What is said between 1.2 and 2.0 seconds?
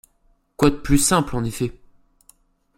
en effet?